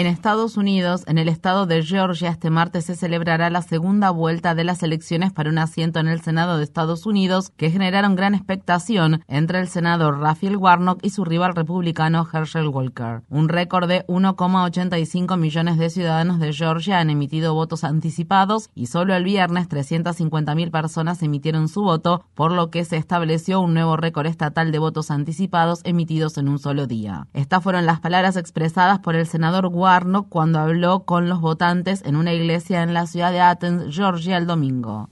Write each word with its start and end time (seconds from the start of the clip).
En 0.00 0.06
Estados 0.06 0.56
Unidos, 0.56 1.04
en 1.08 1.18
el 1.18 1.28
estado 1.28 1.66
de 1.66 1.82
Georgia, 1.82 2.30
este 2.30 2.48
martes 2.48 2.86
se 2.86 2.96
celebrará 2.96 3.50
la 3.50 3.60
segunda 3.60 4.08
vuelta 4.08 4.54
de 4.54 4.64
las 4.64 4.82
elecciones 4.82 5.30
para 5.30 5.50
un 5.50 5.58
asiento 5.58 6.00
en 6.00 6.08
el 6.08 6.22
Senado 6.22 6.56
de 6.56 6.64
Estados 6.64 7.04
Unidos 7.04 7.52
que 7.54 7.70
generaron 7.70 8.16
gran 8.16 8.34
expectación 8.34 9.22
entre 9.28 9.60
el 9.60 9.68
senador 9.68 10.18
Raphael 10.18 10.56
Warnock 10.56 11.00
y 11.02 11.10
su 11.10 11.26
rival 11.26 11.54
republicano 11.54 12.26
Herschel 12.32 12.68
Walker. 12.68 13.24
Un 13.28 13.50
récord 13.50 13.88
de 13.88 14.06
1,85 14.06 15.36
millones 15.36 15.76
de 15.76 15.90
ciudadanos 15.90 16.40
de 16.40 16.54
Georgia 16.54 16.98
han 16.98 17.10
emitido 17.10 17.52
votos 17.52 17.84
anticipados 17.84 18.70
y 18.74 18.86
solo 18.86 19.14
el 19.14 19.24
viernes 19.24 19.68
350.000 19.68 20.70
personas 20.70 21.22
emitieron 21.22 21.68
su 21.68 21.82
voto, 21.82 22.24
por 22.32 22.52
lo 22.52 22.70
que 22.70 22.86
se 22.86 22.96
estableció 22.96 23.60
un 23.60 23.74
nuevo 23.74 23.98
récord 23.98 24.28
estatal 24.28 24.72
de 24.72 24.78
votos 24.78 25.10
anticipados 25.10 25.82
emitidos 25.84 26.38
en 26.38 26.48
un 26.48 26.58
solo 26.58 26.86
día. 26.86 27.26
Estas 27.34 27.62
fueron 27.62 27.84
las 27.84 28.00
palabras 28.00 28.38
expresadas 28.38 29.00
por 29.00 29.14
el 29.14 29.26
senador 29.26 29.66
Warnock 29.66 29.89
cuando 30.28 30.60
habló 30.60 31.04
con 31.04 31.28
los 31.28 31.40
votantes 31.40 32.02
en 32.04 32.14
una 32.14 32.32
iglesia 32.32 32.82
en 32.82 32.94
la 32.94 33.06
ciudad 33.06 33.32
de 33.32 33.40
Athens, 33.40 33.94
Georgia, 33.94 34.36
el 34.36 34.46
domingo. 34.46 35.10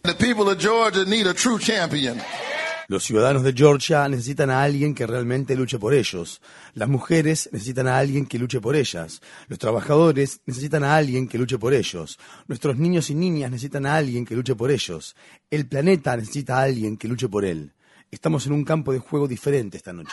Los 2.90 3.04
ciudadanos 3.04 3.42
de 3.42 3.52
Georgia 3.52 4.08
necesitan 4.08 4.50
a 4.50 4.62
alguien 4.62 4.94
que 4.94 5.06
realmente 5.06 5.56
luche 5.56 5.78
por 5.78 5.92
ellos. 5.92 6.40
Las 6.74 6.88
mujeres 6.88 7.50
necesitan 7.52 7.86
a 7.88 7.98
alguien 7.98 8.24
que 8.24 8.38
luche 8.38 8.60
por 8.60 8.76
ellas. 8.76 9.20
Los 9.48 9.58
trabajadores 9.58 10.40
necesitan 10.46 10.84
a 10.84 10.96
alguien 10.96 11.28
que 11.28 11.38
luche 11.38 11.58
por 11.58 11.74
ellos. 11.74 12.18
Nuestros 12.46 12.76
niños 12.76 13.10
y 13.10 13.14
niñas 13.14 13.50
necesitan 13.50 13.84
a 13.84 13.96
alguien 13.96 14.24
que 14.24 14.36
luche 14.36 14.54
por 14.54 14.70
ellos. 14.70 15.16
El 15.50 15.66
planeta 15.66 16.16
necesita 16.16 16.60
a 16.60 16.62
alguien 16.62 16.96
que 16.96 17.08
luche 17.08 17.28
por 17.28 17.44
él. 17.44 17.72
Estamos 18.10 18.46
en 18.46 18.54
un 18.54 18.64
campo 18.64 18.92
de 18.92 19.00
juego 19.00 19.28
diferente 19.28 19.76
esta 19.76 19.92
noche. 19.92 20.12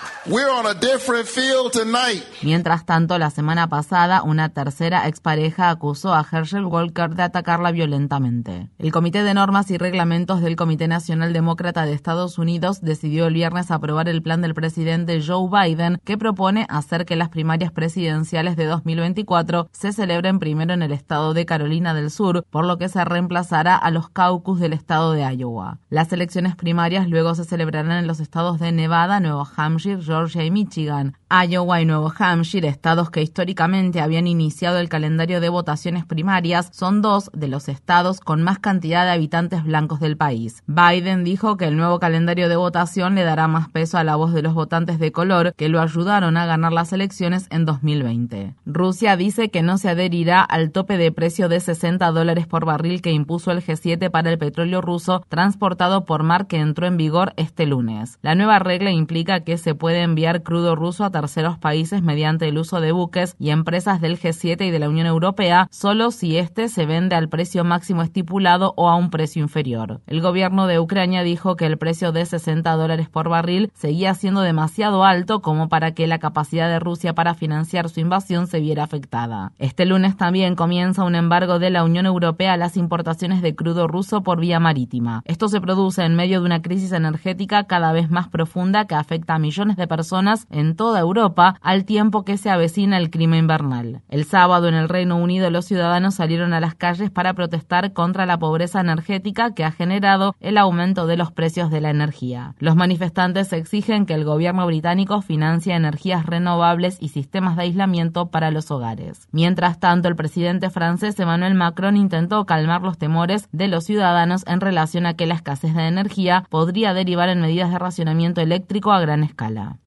Mientras 2.43 2.85
tanto, 2.85 3.17
la 3.17 3.29
semana 3.29 3.69
pasada, 3.69 4.21
una 4.21 4.49
tercera 4.49 5.07
expareja 5.07 5.69
acusó 5.69 6.13
a 6.13 6.27
Herschel 6.29 6.65
Walker 6.65 7.11
de 7.11 7.23
atacarla 7.23 7.71
violentamente. 7.71 8.69
El 8.79 8.91
Comité 8.91 9.23
de 9.23 9.33
Normas 9.33 9.71
y 9.71 9.77
Reglamentos 9.77 10.41
del 10.41 10.57
Comité 10.57 10.89
Nacional 10.89 11.31
Demócrata 11.31 11.85
de 11.85 11.93
Estados 11.93 12.37
Unidos 12.37 12.81
decidió 12.81 13.27
el 13.27 13.33
viernes 13.33 13.71
aprobar 13.71 14.09
el 14.09 14.21
plan 14.21 14.41
del 14.41 14.55
presidente 14.55 15.21
Joe 15.25 15.49
Biden 15.49 16.01
que 16.03 16.17
propone 16.17 16.65
hacer 16.67 17.05
que 17.05 17.15
las 17.15 17.29
primarias 17.29 17.71
presidenciales 17.71 18.57
de 18.57 18.65
2024 18.65 19.69
se 19.71 19.93
celebren 19.93 20.39
primero 20.39 20.73
en 20.73 20.81
el 20.81 20.91
estado 20.91 21.33
de 21.33 21.45
Carolina 21.45 21.93
del 21.93 22.11
Sur, 22.11 22.45
por 22.49 22.65
lo 22.65 22.77
que 22.77 22.89
se 22.89 23.05
reemplazará 23.05 23.77
a 23.77 23.89
los 23.89 24.09
caucus 24.09 24.59
del 24.59 24.73
estado 24.73 25.13
de 25.13 25.21
Iowa. 25.33 25.79
Las 25.89 26.11
elecciones 26.11 26.57
primarias 26.57 27.07
luego 27.07 27.35
se 27.35 27.45
celebrarán 27.45 27.84
en 27.91 28.07
los 28.07 28.19
estados 28.19 28.59
de 28.59 28.71
Nevada, 28.71 29.19
Nuevo 29.19 29.47
Hampshire, 29.55 30.01
Georgia 30.01 30.43
y 30.43 30.51
Michigan. 30.51 31.17
Iowa 31.29 31.81
y 31.81 31.85
Nuevo 31.85 32.13
Hampshire, 32.17 32.67
estados 32.67 33.09
que 33.09 33.21
históricamente 33.21 33.99
habían 33.99 34.27
iniciado 34.27 34.77
el 34.77 34.89
calendario 34.89 35.41
de 35.41 35.49
votaciones 35.49 36.05
primarias, 36.05 36.69
son 36.71 37.01
dos 37.01 37.29
de 37.33 37.47
los 37.47 37.67
estados 37.67 38.19
con 38.19 38.43
más 38.43 38.59
cantidad 38.59 39.05
de 39.05 39.11
habitantes 39.11 39.63
blancos 39.63 39.99
del 39.99 40.17
país. 40.17 40.63
Biden 40.67 41.23
dijo 41.23 41.57
que 41.57 41.65
el 41.65 41.77
nuevo 41.77 41.99
calendario 41.99 42.47
de 42.47 42.55
votación 42.55 43.15
le 43.15 43.23
dará 43.23 43.47
más 43.47 43.69
peso 43.69 43.97
a 43.97 44.03
la 44.03 44.15
voz 44.15 44.33
de 44.33 44.43
los 44.43 44.53
votantes 44.53 44.99
de 44.99 45.11
color 45.11 45.53
que 45.55 45.67
lo 45.67 45.81
ayudaron 45.81 46.37
a 46.37 46.45
ganar 46.45 46.71
las 46.71 46.93
elecciones 46.93 47.47
en 47.49 47.65
2020. 47.65 48.53
Rusia 48.65 49.17
dice 49.17 49.49
que 49.49 49.63
no 49.63 49.77
se 49.77 49.89
adherirá 49.89 50.41
al 50.41 50.71
tope 50.71 50.97
de 50.97 51.11
precio 51.11 51.49
de 51.49 51.59
60 51.59 52.11
dólares 52.11 52.47
por 52.47 52.65
barril 52.65 53.01
que 53.01 53.11
impuso 53.11 53.51
el 53.51 53.63
G7 53.63 54.09
para 54.09 54.31
el 54.31 54.37
petróleo 54.37 54.81
ruso 54.81 55.25
transportado 55.27 56.05
por 56.05 56.23
mar 56.23 56.47
que 56.47 56.57
entró 56.57 56.85
en 56.87 56.97
vigor 56.97 57.33
este 57.35 57.65
lunes. 57.65 57.74
La 58.21 58.35
nueva 58.35 58.59
regla 58.59 58.91
implica 58.91 59.41
que 59.41 59.57
se 59.57 59.75
puede 59.75 60.01
enviar 60.01 60.43
crudo 60.43 60.75
ruso 60.75 61.03
a 61.03 61.11
terceros 61.11 61.57
países 61.57 62.01
mediante 62.01 62.47
el 62.47 62.57
uso 62.57 62.79
de 62.79 62.91
buques 62.91 63.35
y 63.39 63.49
empresas 63.49 64.01
del 64.01 64.19
G7 64.19 64.67
y 64.67 64.71
de 64.71 64.79
la 64.79 64.89
Unión 64.89 65.07
Europea 65.07 65.67
solo 65.71 66.11
si 66.11 66.37
éste 66.37 66.69
se 66.69 66.85
vende 66.85 67.15
al 67.15 67.29
precio 67.29 67.63
máximo 67.63 68.01
estipulado 68.01 68.73
o 68.77 68.89
a 68.89 68.95
un 68.95 69.09
precio 69.09 69.41
inferior. 69.41 70.01
El 70.07 70.21
gobierno 70.21 70.67
de 70.67 70.79
Ucrania 70.79 71.23
dijo 71.23 71.55
que 71.55 71.65
el 71.65 71.77
precio 71.77 72.11
de 72.11 72.25
60 72.25 72.71
dólares 72.73 73.09
por 73.09 73.29
barril 73.29 73.71
seguía 73.73 74.13
siendo 74.13 74.41
demasiado 74.41 75.03
alto 75.03 75.41
como 75.41 75.69
para 75.69 75.93
que 75.93 76.07
la 76.07 76.19
capacidad 76.19 76.69
de 76.69 76.79
Rusia 76.79 77.13
para 77.13 77.33
financiar 77.33 77.89
su 77.89 77.99
invasión 77.99 78.47
se 78.47 78.59
viera 78.59 78.83
afectada. 78.83 79.51
Este 79.59 79.85
lunes 79.85 80.17
también 80.17 80.55
comienza 80.55 81.03
un 81.03 81.15
embargo 81.15 81.59
de 81.59 81.69
la 81.69 81.83
Unión 81.83 82.05
Europea 82.05 82.53
a 82.53 82.57
las 82.57 82.77
importaciones 82.77 83.41
de 83.41 83.55
crudo 83.55 83.87
ruso 83.87 84.23
por 84.23 84.39
vía 84.39 84.59
marítima. 84.59 85.21
Esto 85.25 85.47
se 85.47 85.61
produce 85.61 86.03
en 86.03 86.15
medio 86.15 86.39
de 86.39 86.45
una 86.45 86.61
crisis 86.61 86.91
energética 86.91 87.64
cada 87.65 87.91
vez 87.91 88.09
más 88.09 88.27
profunda 88.27 88.85
que 88.85 88.95
afecta 88.95 89.35
a 89.35 89.39
millones 89.39 89.77
de 89.77 89.87
personas 89.87 90.47
en 90.49 90.75
toda 90.75 90.99
Europa 90.99 91.59
al 91.61 91.85
tiempo 91.85 92.23
que 92.25 92.37
se 92.37 92.49
avecina 92.49 92.97
el 92.97 93.09
clima 93.09 93.37
invernal. 93.37 94.01
El 94.09 94.25
sábado 94.25 94.67
en 94.67 94.75
el 94.75 94.89
Reino 94.89 95.17
Unido 95.17 95.49
los 95.49 95.65
ciudadanos 95.65 96.15
salieron 96.15 96.53
a 96.53 96.59
las 96.59 96.75
calles 96.75 97.11
para 97.11 97.33
protestar 97.33 97.93
contra 97.93 98.25
la 98.25 98.39
pobreza 98.39 98.81
energética 98.81 99.53
que 99.53 99.63
ha 99.63 99.71
generado 99.71 100.35
el 100.39 100.57
aumento 100.57 101.05
de 101.05 101.17
los 101.17 101.31
precios 101.31 101.69
de 101.69 101.81
la 101.81 101.89
energía. 101.89 102.55
Los 102.59 102.75
manifestantes 102.75 103.53
exigen 103.53 104.05
que 104.05 104.13
el 104.13 104.25
gobierno 104.25 104.65
británico 104.65 105.21
financie 105.21 105.75
energías 105.75 106.25
renovables 106.25 106.97
y 106.99 107.09
sistemas 107.09 107.55
de 107.55 107.63
aislamiento 107.63 108.27
para 108.27 108.51
los 108.51 108.71
hogares. 108.71 109.27
Mientras 109.31 109.79
tanto, 109.79 110.07
el 110.07 110.15
presidente 110.15 110.69
francés 110.69 111.19
Emmanuel 111.19 111.55
Macron 111.55 111.97
intentó 111.97 112.45
calmar 112.45 112.81
los 112.81 112.97
temores 112.97 113.47
de 113.51 113.67
los 113.67 113.85
ciudadanos 113.85 114.43
en 114.47 114.61
relación 114.61 115.05
a 115.05 115.15
que 115.15 115.27
la 115.27 115.35
escasez 115.35 115.75
de 115.75 115.87
energía 115.87 116.45
podría 116.49 116.93
derivar 116.93 117.29
en 117.29 117.41
medidas 117.41 117.54
de 117.71 117.79
racionamiento 117.79 118.41
eléctrico 118.41 118.91
a 118.91 118.99
gran 118.99 119.23
escala. 119.23 119.77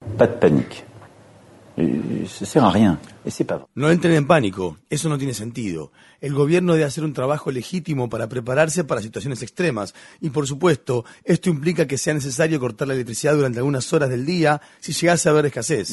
No 3.75 3.91
entren 3.91 4.15
en 4.15 4.27
pánico, 4.27 4.79
eso 4.91 5.09
no 5.09 5.17
tiene 5.17 5.35
sentido. 5.35 5.93
El 6.21 6.35
gobierno 6.35 6.73
debe 6.73 6.85
hacer 6.85 7.05
un 7.05 7.13
trabajo 7.13 7.53
legítimo 7.53 8.09
para 8.09 8.29
prepararse 8.29 8.83
para 8.83 9.01
situaciones 9.01 9.41
extremas 9.43 9.95
y 10.21 10.31
por 10.31 10.49
supuesto 10.49 11.05
esto 11.23 11.49
implica 11.49 11.87
que 11.87 11.97
sea 11.97 12.15
necesario 12.15 12.59
cortar 12.59 12.89
la 12.89 12.95
electricidad 12.95 13.37
durante 13.37 13.59
algunas 13.61 13.93
horas 13.93 14.11
del 14.11 14.27
día 14.27 14.61
si 14.81 14.93
llegase 14.93 15.29
a 15.29 15.33
haber 15.33 15.47
escasez. 15.47 15.93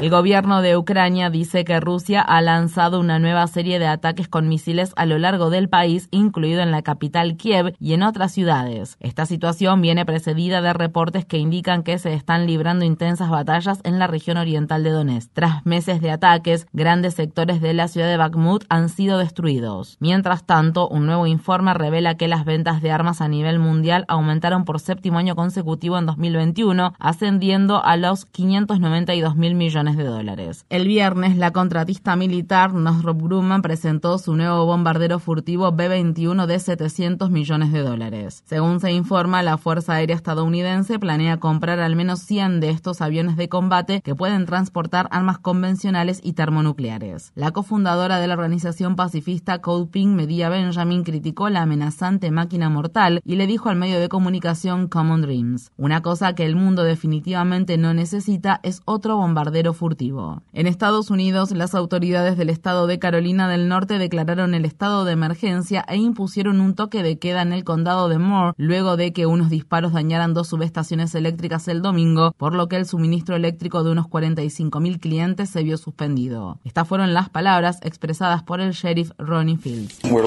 El 0.00 0.10
gobierno 0.10 0.62
de 0.62 0.76
Ucrania 0.78 1.28
dice 1.28 1.64
que 1.64 1.80
Rusia 1.80 2.22
ha 2.22 2.40
lanzado 2.40 2.98
una 2.98 3.18
nueva 3.18 3.46
serie 3.46 3.78
de 3.78 3.86
ataques 3.86 4.28
con 4.28 4.48
misiles 4.48 4.92
a 4.96 5.04
lo 5.04 5.18
largo 5.18 5.50
del 5.50 5.68
país, 5.68 6.08
incluido 6.10 6.62
en 6.62 6.70
la 6.70 6.80
capital 6.80 7.36
Kiev 7.36 7.74
y 7.78 7.92
en 7.92 8.02
otras 8.02 8.32
ciudades. 8.32 8.96
Esta 9.00 9.26
situación 9.26 9.82
viene 9.82 10.06
precedida 10.06 10.62
de 10.62 10.72
reportes 10.72 11.26
que 11.26 11.36
indican 11.36 11.82
que 11.82 11.98
se 11.98 12.14
están 12.14 12.46
librando 12.46 12.86
intensas 12.86 13.28
batallas 13.28 13.41
en 13.84 13.98
la 13.98 14.06
región 14.06 14.36
oriental 14.36 14.84
de 14.84 14.90
Donetsk. 14.90 15.30
Tras 15.32 15.66
meses 15.66 16.00
de 16.00 16.10
ataques, 16.10 16.66
grandes 16.72 17.14
sectores 17.14 17.60
de 17.60 17.74
la 17.74 17.88
ciudad 17.88 18.06
de 18.08 18.16
Bakhmut 18.16 18.64
han 18.68 18.88
sido 18.88 19.18
destruidos. 19.18 19.96
Mientras 19.98 20.44
tanto, 20.44 20.88
un 20.88 21.06
nuevo 21.06 21.26
informe 21.26 21.74
revela 21.74 22.16
que 22.16 22.28
las 22.28 22.44
ventas 22.44 22.82
de 22.82 22.92
armas 22.92 23.20
a 23.20 23.28
nivel 23.28 23.58
mundial 23.58 24.04
aumentaron 24.06 24.64
por 24.64 24.78
séptimo 24.78 25.18
año 25.18 25.34
consecutivo 25.34 25.98
en 25.98 26.06
2021, 26.06 26.94
ascendiendo 26.98 27.84
a 27.84 27.96
los 27.96 28.26
592 28.26 29.34
mil 29.34 29.54
millones 29.56 29.96
de 29.96 30.04
dólares. 30.04 30.64
El 30.70 30.86
viernes, 30.86 31.36
la 31.36 31.50
contratista 31.50 32.14
militar 32.14 32.72
Northrop 32.72 33.20
Grumman 33.20 33.62
presentó 33.62 34.18
su 34.18 34.36
nuevo 34.36 34.66
bombardero 34.66 35.18
furtivo 35.18 35.72
B-21 35.72 36.46
de 36.46 36.58
700 36.58 37.30
millones 37.30 37.72
de 37.72 37.80
dólares. 37.80 38.44
Según 38.46 38.78
se 38.78 38.92
informa, 38.92 39.42
la 39.42 39.58
Fuerza 39.58 39.94
Aérea 39.94 40.14
estadounidense 40.16 40.98
planea 40.98 41.38
comprar 41.38 41.80
al 41.80 41.96
menos 41.96 42.20
100 42.20 42.60
de 42.60 42.70
estos 42.70 43.00
aviones 43.00 43.31
de 43.36 43.48
combate 43.48 44.00
que 44.00 44.14
pueden 44.14 44.46
transportar 44.46 45.08
armas 45.10 45.38
convencionales 45.38 46.20
y 46.22 46.32
termonucleares. 46.32 47.32
La 47.34 47.50
cofundadora 47.50 48.18
de 48.18 48.26
la 48.26 48.34
organización 48.34 48.96
pacifista 48.96 49.60
Code 49.60 49.86
Pink, 49.90 50.14
Medea 50.14 50.48
Benjamin, 50.48 51.04
criticó 51.04 51.48
la 51.48 51.62
amenazante 51.62 52.30
máquina 52.30 52.68
mortal 52.68 53.20
y 53.24 53.36
le 53.36 53.46
dijo 53.46 53.68
al 53.68 53.76
medio 53.76 54.00
de 54.00 54.08
comunicación 54.08 54.88
Common 54.88 55.22
Dreams, 55.22 55.70
una 55.76 56.02
cosa 56.02 56.34
que 56.34 56.44
el 56.44 56.56
mundo 56.56 56.82
definitivamente 56.82 57.78
no 57.78 57.94
necesita 57.94 58.60
es 58.62 58.82
otro 58.84 59.16
bombardero 59.16 59.72
furtivo. 59.72 60.42
En 60.52 60.66
Estados 60.66 61.10
Unidos, 61.10 61.52
las 61.52 61.74
autoridades 61.74 62.36
del 62.36 62.50
estado 62.50 62.86
de 62.86 62.98
Carolina 62.98 63.48
del 63.48 63.68
Norte 63.68 63.98
declararon 63.98 64.54
el 64.54 64.64
estado 64.64 65.04
de 65.04 65.12
emergencia 65.12 65.84
e 65.88 65.96
impusieron 65.96 66.60
un 66.60 66.74
toque 66.74 67.02
de 67.02 67.18
queda 67.18 67.42
en 67.42 67.52
el 67.52 67.64
condado 67.64 68.08
de 68.08 68.18
Moore 68.18 68.54
luego 68.56 68.96
de 68.96 69.12
que 69.12 69.26
unos 69.26 69.50
disparos 69.50 69.92
dañaran 69.92 70.34
dos 70.34 70.48
subestaciones 70.48 71.14
eléctricas 71.14 71.68
el 71.68 71.82
domingo, 71.82 72.32
por 72.36 72.54
lo 72.54 72.68
que 72.68 72.76
el 72.76 72.86
suministro 72.86 73.11
eléctrico 73.36 73.84
de 73.84 73.90
unos 73.92 74.06
45.000 74.06 75.00
clientes 75.00 75.50
se 75.50 75.62
vio 75.62 75.76
suspendido. 75.78 76.58
Estas 76.64 76.88
fueron 76.88 77.14
las 77.14 77.28
palabras 77.28 77.78
expresadas 77.82 78.42
por 78.42 78.60
el 78.60 78.72
sheriff 78.72 79.10
Ronnie 79.18 79.56
Fields. 79.56 79.98
Uh, 80.04 80.20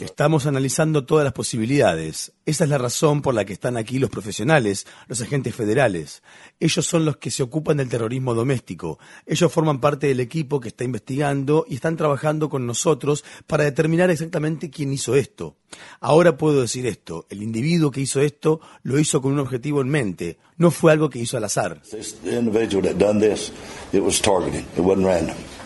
Estamos 0.00 0.46
analizando 0.46 1.04
todas 1.04 1.24
las 1.24 1.32
posibilidades. 1.32 2.32
Esa 2.50 2.64
es 2.64 2.70
la 2.70 2.78
razón 2.78 3.22
por 3.22 3.32
la 3.32 3.44
que 3.44 3.52
están 3.52 3.76
aquí 3.76 4.00
los 4.00 4.10
profesionales, 4.10 4.84
los 5.06 5.20
agentes 5.20 5.54
federales. 5.54 6.20
Ellos 6.58 6.84
son 6.84 7.04
los 7.04 7.18
que 7.18 7.30
se 7.30 7.44
ocupan 7.44 7.76
del 7.76 7.88
terrorismo 7.88 8.34
doméstico. 8.34 8.98
Ellos 9.24 9.52
forman 9.52 9.80
parte 9.80 10.08
del 10.08 10.18
equipo 10.18 10.58
que 10.58 10.70
está 10.70 10.82
investigando 10.82 11.64
y 11.68 11.76
están 11.76 11.96
trabajando 11.96 12.48
con 12.48 12.66
nosotros 12.66 13.24
para 13.46 13.62
determinar 13.62 14.10
exactamente 14.10 14.68
quién 14.68 14.92
hizo 14.92 15.14
esto. 15.14 15.58
Ahora 16.00 16.36
puedo 16.36 16.62
decir 16.62 16.86
esto, 16.86 17.24
el 17.30 17.44
individuo 17.44 17.92
que 17.92 18.00
hizo 18.00 18.20
esto 18.20 18.60
lo 18.82 18.98
hizo 18.98 19.22
con 19.22 19.30
un 19.30 19.38
objetivo 19.38 19.80
en 19.80 19.88
mente, 19.88 20.38
no 20.56 20.72
fue 20.72 20.90
algo 20.90 21.08
que 21.08 21.20
hizo 21.20 21.36
al 21.36 21.44
azar. 21.44 21.80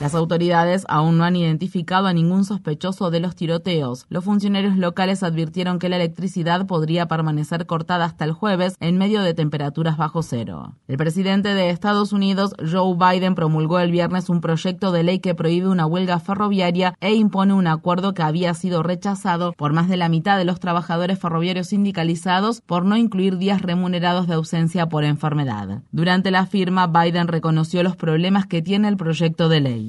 Las 0.01 0.15
autoridades 0.17 0.85
aún 0.89 1.19
no 1.19 1.25
han 1.25 1.37
identificado 1.37 2.09
a 2.09 2.13
ningún 2.13 2.45
sospechoso 2.45 3.11
de 3.11 3.21
los 3.21 3.37
tiroteos. 3.37 4.07
Los 4.09 4.25
funcionarios 4.25 4.77
locales 4.77 5.23
advirtieron 5.23 5.79
que 5.79 5.89
la 5.89 5.97
electricidad 5.97 6.67
podría 6.67 7.07
permanecer 7.07 7.67
cortada 7.67 8.05
hasta 8.05 8.25
el 8.25 8.33
jueves 8.33 8.75
en 8.81 8.99
medio 8.99 9.23
de 9.23 9.35
temperaturas 9.35 9.97
bajo 9.97 10.23
cero. 10.23 10.75
El 10.89 10.97
presidente 10.97 11.55
de 11.55 11.71
Estados 11.71 12.13
Unidos, 12.13 12.55
Joe 12.59 12.97
Biden, 12.97 13.37
promulgó 13.37 13.79
el 13.79 13.93
viernes 13.93 14.29
un 14.29 14.41
proyecto 14.41 14.91
de 14.91 15.05
ley 15.05 15.21
que 15.21 15.37
prohíbe 15.37 15.69
una 15.69 15.87
huelga 15.87 16.19
ferroviaria 16.19 16.95
e 17.01 17.15
impone 17.15 17.55
un 17.55 17.69
acuerdo 17.69 18.15
que 18.15 18.23
había 18.23 18.53
sido 18.55 18.83
rechazado 18.83 19.53
por 19.53 19.73
más 19.73 19.89
de 19.89 19.97
la 19.97 20.09
mitad 20.09 20.39
de 20.39 20.45
los 20.45 20.59
trabajadores 20.59 21.21
ferroviarios 21.21 21.69
sindicalizados 21.69 22.61
por 22.63 22.85
no 22.85 22.97
incluir 22.97 23.39
días 23.39 23.63
remunerados 23.63 24.27
de 24.27 24.35
ausencia 24.35 24.89
por 24.89 25.05
enfermedad. 25.05 25.83
Durante 25.93 26.33
la 26.33 26.47
firma, 26.47 26.89
Biden 26.89 27.29
reconoció 27.29 27.83
los 27.85 27.97
problemas 27.97 28.47
que 28.47 28.61
tiene 28.61 28.89
el 28.89 28.97
proyecto 28.97 29.49
de 29.49 29.61
ley. 29.61 29.84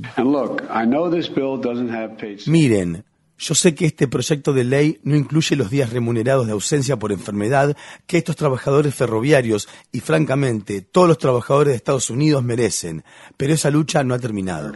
Miren, 2.47 3.03
yo 3.37 3.53
sé 3.53 3.75
que 3.75 3.85
este 3.85 4.07
proyecto 4.07 4.53
de 4.53 4.63
ley 4.63 4.99
no 5.03 5.15
incluye 5.15 5.55
los 5.55 5.69
días 5.69 5.91
remunerados 5.91 6.45
de 6.47 6.53
ausencia 6.53 6.97
por 6.97 7.11
enfermedad 7.11 7.75
que 8.07 8.17
estos 8.17 8.35
trabajadores 8.35 8.95
ferroviarios 8.95 9.67
y 9.91 9.99
francamente 9.99 10.81
todos 10.81 11.07
los 11.07 11.17
trabajadores 11.17 11.73
de 11.73 11.77
Estados 11.77 12.09
Unidos 12.09 12.43
merecen, 12.43 13.03
pero 13.35 13.53
esa 13.53 13.69
lucha 13.69 14.03
no 14.03 14.13
ha 14.13 14.19
terminado. 14.19 14.71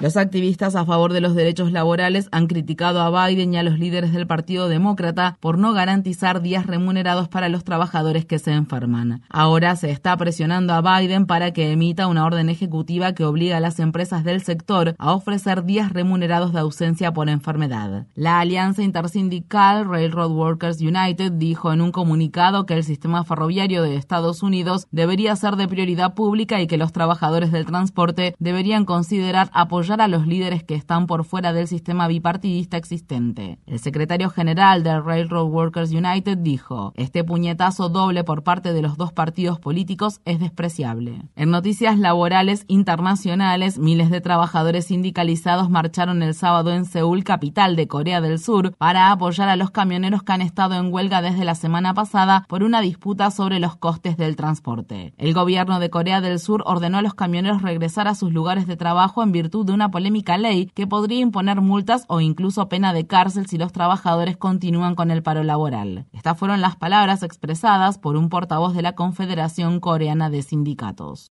Los 0.00 0.16
activistas 0.16 0.74
a 0.74 0.84
favor 0.84 1.12
de 1.12 1.20
los 1.20 1.36
derechos 1.36 1.70
laborales 1.70 2.28
han 2.32 2.48
criticado 2.48 3.00
a 3.00 3.28
Biden 3.28 3.54
y 3.54 3.58
a 3.58 3.62
los 3.62 3.78
líderes 3.78 4.12
del 4.12 4.26
Partido 4.26 4.68
Demócrata 4.68 5.38
por 5.40 5.56
no 5.56 5.72
garantizar 5.72 6.42
días 6.42 6.66
remunerados 6.66 7.28
para 7.28 7.48
los 7.48 7.62
trabajadores 7.62 8.24
que 8.24 8.40
se 8.40 8.52
enferman. 8.52 9.22
Ahora 9.28 9.76
se 9.76 9.90
está 9.90 10.16
presionando 10.16 10.74
a 10.74 10.82
Biden 10.82 11.26
para 11.26 11.52
que 11.52 11.70
emita 11.70 12.08
una 12.08 12.24
orden 12.24 12.48
ejecutiva 12.48 13.12
que 13.12 13.24
obliga 13.24 13.58
a 13.58 13.60
las 13.60 13.78
empresas 13.78 14.24
del 14.24 14.42
sector 14.42 14.96
a 14.98 15.12
ofrecer 15.12 15.64
días 15.64 15.92
remunerados 15.92 16.52
de 16.52 16.58
ausencia 16.58 17.12
por 17.12 17.28
enfermedad. 17.28 18.06
La 18.16 18.40
Alianza 18.40 18.82
Intersindical 18.82 19.88
Railroad 19.88 20.32
Workers 20.32 20.80
United 20.80 21.32
dijo 21.32 21.72
en 21.72 21.80
un 21.80 21.92
comunicado 21.92 22.66
que 22.66 22.74
el 22.74 22.82
sistema 22.82 23.22
ferroviario 23.22 23.82
de 23.82 23.94
Estados 23.94 24.42
Unidos 24.42 24.88
debería 24.90 25.36
ser 25.36 25.54
de 25.54 25.68
prioridad 25.68 26.14
pública 26.14 26.60
y 26.60 26.66
que 26.66 26.78
los 26.78 26.92
trabajadores 26.92 27.52
del 27.52 27.64
transporte 27.64 28.34
deben 28.40 28.55
deberían 28.56 28.86
considerar 28.86 29.50
apoyar 29.52 30.00
a 30.00 30.08
los 30.08 30.26
líderes 30.26 30.64
que 30.64 30.74
están 30.74 31.06
por 31.06 31.26
fuera 31.26 31.52
del 31.52 31.68
sistema 31.68 32.08
bipartidista 32.08 32.78
existente. 32.78 33.58
El 33.66 33.80
secretario 33.80 34.30
general 34.30 34.82
del 34.82 35.04
Railroad 35.04 35.48
Workers 35.48 35.90
United 35.90 36.38
dijo, 36.38 36.94
este 36.96 37.22
puñetazo 37.22 37.90
doble 37.90 38.24
por 38.24 38.44
parte 38.44 38.72
de 38.72 38.80
los 38.80 38.96
dos 38.96 39.12
partidos 39.12 39.60
políticos 39.60 40.22
es 40.24 40.40
despreciable. 40.40 41.20
En 41.36 41.50
noticias 41.50 41.98
laborales 41.98 42.64
internacionales, 42.66 43.78
miles 43.78 44.08
de 44.08 44.22
trabajadores 44.22 44.86
sindicalizados 44.86 45.68
marcharon 45.68 46.22
el 46.22 46.34
sábado 46.34 46.72
en 46.72 46.86
Seúl, 46.86 47.24
capital 47.24 47.76
de 47.76 47.88
Corea 47.88 48.22
del 48.22 48.38
Sur, 48.38 48.74
para 48.78 49.12
apoyar 49.12 49.50
a 49.50 49.56
los 49.56 49.70
camioneros 49.70 50.22
que 50.22 50.32
han 50.32 50.40
estado 50.40 50.76
en 50.76 50.90
huelga 50.90 51.20
desde 51.20 51.44
la 51.44 51.56
semana 51.56 51.92
pasada 51.92 52.46
por 52.48 52.62
una 52.62 52.80
disputa 52.80 53.30
sobre 53.30 53.60
los 53.60 53.76
costes 53.76 54.16
del 54.16 54.34
transporte. 54.34 55.12
El 55.18 55.34
gobierno 55.34 55.78
de 55.78 55.90
Corea 55.90 56.22
del 56.22 56.38
Sur 56.38 56.62
ordenó 56.64 56.96
a 56.96 57.02
los 57.02 57.12
camioneros 57.12 57.60
regresar 57.60 58.08
a 58.08 58.14
sus 58.14 58.32
lugares 58.32 58.45
lugares 58.46 58.68
de 58.68 58.76
trabajo 58.76 59.24
en 59.24 59.32
virtud 59.32 59.66
de 59.66 59.72
una 59.72 59.90
polémica 59.90 60.38
ley 60.38 60.70
que 60.72 60.86
podría 60.86 61.18
imponer 61.18 61.60
multas 61.60 62.04
o 62.06 62.20
incluso 62.20 62.68
pena 62.68 62.92
de 62.92 63.04
cárcel 63.04 63.48
si 63.48 63.58
los 63.58 63.72
trabajadores 63.72 64.36
continúan 64.36 64.94
con 64.94 65.10
el 65.10 65.24
paro 65.24 65.42
laboral. 65.42 66.06
Estas 66.12 66.38
fueron 66.38 66.60
las 66.60 66.76
palabras 66.76 67.24
expresadas 67.24 67.98
por 67.98 68.14
un 68.14 68.28
portavoz 68.28 68.72
de 68.76 68.82
la 68.82 68.94
Confederación 68.94 69.80
Coreana 69.80 70.30
de 70.30 70.42
Sindicatos. 70.42 71.32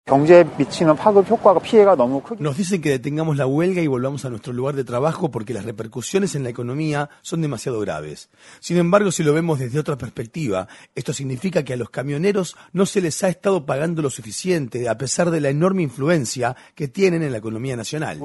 Nos 2.40 2.58
dicen 2.58 2.82
que 2.84 2.90
detengamos 2.90 3.38
la 3.38 3.48
huelga 3.48 3.82
y 3.82 3.88
volvamos 3.88 4.26
a 4.26 4.30
nuestro 4.30 4.54
lugar 4.54 4.76
de 4.76 4.84
trabajo 4.84 5.32
porque 5.32 5.56
las 5.56 5.66
repercusiones 5.66 6.36
en 6.36 6.44
la 6.44 6.50
economía 6.50 7.10
son 7.24 7.42
demasiado 7.42 7.80
graves. 7.80 8.30
Sin 8.60 8.78
embargo, 8.78 9.12
si 9.12 9.24
lo 9.24 9.34
vemos 9.34 9.58
desde 9.58 9.80
otra 9.80 9.98
perspectiva, 9.98 10.68
esto 10.94 11.12
significa 11.12 11.64
que 11.64 11.74
a 11.74 11.78
los 11.78 11.90
camioneros 11.90 12.56
no 12.72 12.86
se 12.86 13.02
les 13.02 13.24
ha 13.24 13.30
estado 13.30 13.66
pagando 13.66 14.04
lo 14.04 14.12
suficiente 14.12 14.88
a 14.88 15.00
pesar 15.00 15.32
de 15.32 15.42
la 15.42 15.50
enorme 15.50 15.82
influencia 15.82 16.56
que 16.76 16.88
tienen 17.00 17.24
en 17.24 17.32
la 17.32 17.38
economía 17.38 17.78
nacional. 17.78 18.20